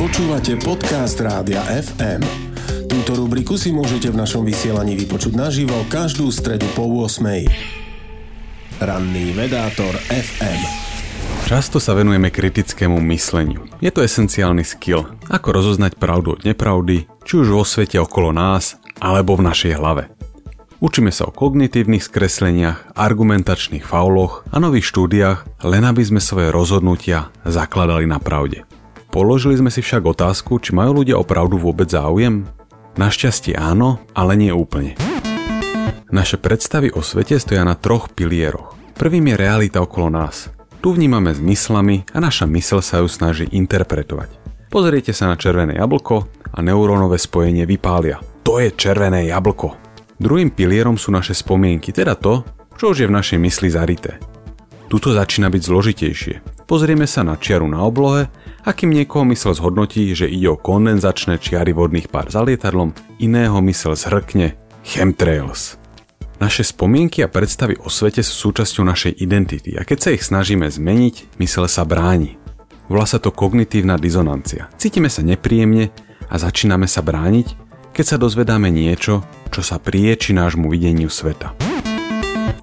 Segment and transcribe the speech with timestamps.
[0.00, 2.24] Počúvate podcast Rádia FM.
[2.88, 7.20] Túto rubriku si môžete v našom vysielaní vypočuť naživo každú stredu po 8.
[8.80, 10.60] Ranný vedátor FM.
[11.44, 13.68] Často sa venujeme kritickému mysleniu.
[13.84, 18.80] Je to esenciálny skill, ako rozoznať pravdu od nepravdy, či už vo svete okolo nás,
[19.04, 20.08] alebo v našej hlave.
[20.80, 27.28] Učíme sa o kognitívnych skresleniach, argumentačných fauloch a nových štúdiách, len aby sme svoje rozhodnutia
[27.44, 28.64] zakladali na pravde.
[29.10, 32.46] Položili sme si však otázku, či majú ľudia o pravdu vôbec záujem?
[32.94, 34.94] Našťastie áno, ale nie úplne.
[36.14, 38.78] Naše predstavy o svete stoja na troch pilieroch.
[38.94, 40.54] Prvým je realita okolo nás.
[40.78, 44.30] Tu vnímame zmyslami a naša mysl sa ju snaží interpretovať.
[44.70, 48.22] Pozriete sa na červené jablko a neurónové spojenie vypália.
[48.46, 49.74] To je červené jablko.
[50.22, 52.46] Druhým pilierom sú naše spomienky, teda to,
[52.78, 54.22] čo už je v našej mysli zarité.
[54.86, 56.59] Tuto začína byť zložitejšie.
[56.70, 58.30] Pozrieme sa na čiaru na oblohe
[58.62, 63.58] a kým niekoho mysel zhodnotí, že ide o kondenzačné čiary vodných pár za lietadlom, iného
[63.66, 64.54] mysel zhrkne
[64.86, 65.74] chemtrails.
[66.38, 70.70] Naše spomienky a predstavy o svete sú súčasťou našej identity a keď sa ich snažíme
[70.70, 72.38] zmeniť, mysel sa bráni.
[72.86, 74.70] Volá sa to kognitívna dizonancia.
[74.78, 75.90] Cítime sa nepríjemne
[76.30, 77.58] a začíname sa brániť,
[77.90, 81.50] keď sa dozvedáme niečo, čo sa prieči nášmu videniu sveta.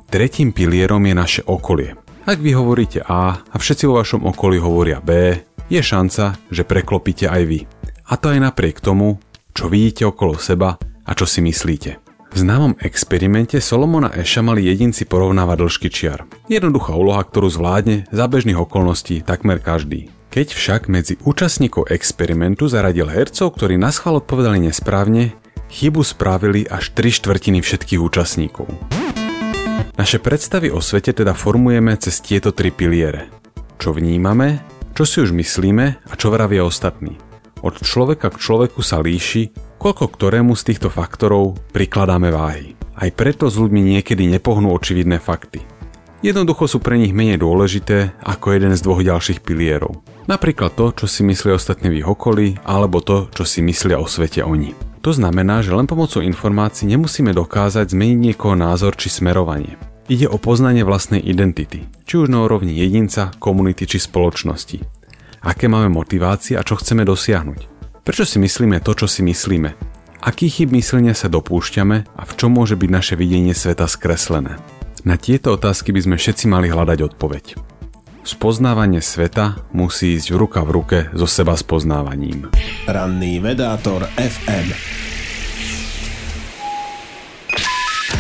[0.08, 2.07] Tretím pilierom je naše okolie.
[2.28, 5.40] Ak vy hovoríte A a všetci vo vašom okolí hovoria B,
[5.72, 7.64] je šanca, že preklopíte aj vy.
[8.12, 9.24] A to aj napriek tomu,
[9.56, 10.76] čo vidíte okolo seba
[11.08, 12.04] a čo si myslíte.
[12.28, 16.28] V známom experimente Solomona Eša mali jedinci porovnávať dĺžky čiar.
[16.52, 20.12] Jednoduchá úloha, ktorú zvládne za bežných okolností takmer každý.
[20.28, 25.32] Keď však medzi účastníkov experimentu zaradil hercov, ktorí na schvál odpovedali nesprávne,
[25.72, 28.68] chybu spravili až 3 štvrtiny všetkých účastníkov.
[29.98, 33.28] Naše predstavy o svete teda formujeme cez tieto tri piliere.
[33.78, 34.62] Čo vnímame,
[34.98, 37.18] čo si už myslíme a čo vravia ostatní.
[37.66, 39.50] Od človeka k človeku sa líši,
[39.82, 42.78] koľko ktorému z týchto faktorov prikladáme váhy.
[42.98, 45.62] Aj preto s ľuďmi niekedy nepohnú očividné fakty.
[46.26, 50.02] Jednoducho sú pre nich menej dôležité ako jeden z dvoch ďalších pilierov.
[50.26, 54.10] Napríklad to, čo si myslia ostatní v ich okolí, alebo to, čo si myslia o
[54.10, 54.87] svete oni.
[55.08, 59.80] To znamená, že len pomocou informácií nemusíme dokázať zmeniť niekoho názor či smerovanie.
[60.12, 64.84] Ide o poznanie vlastnej identity, či už na úrovni jedinca, komunity či spoločnosti.
[65.48, 67.60] Aké máme motivácie a čo chceme dosiahnuť.
[68.04, 69.80] Prečo si myslíme to, čo si myslíme?
[70.28, 74.60] Aký chyb myslenia sa dopúšťame a v čom môže byť naše videnie sveta skreslené?
[75.08, 77.77] Na tieto otázky by sme všetci mali hľadať odpoveď.
[78.28, 82.52] Spoznávanie sveta musí ísť ruka v ruke so seba spoznávaním.
[82.84, 84.98] Ranný vedátor FM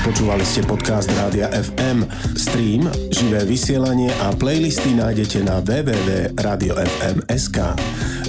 [0.07, 2.07] Počúvali ste podcast Rádia FM.
[2.39, 7.57] Stream, živé vysielanie a playlisty nájdete na www.radiofm.sk.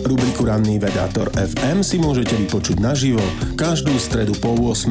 [0.02, 3.22] Rubriku Ranný vedátor FM si môžete vypočuť naživo
[3.54, 4.90] každú stredu po 8.